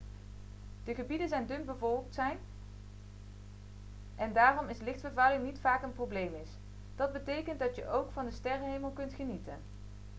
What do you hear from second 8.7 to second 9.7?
kunt genieten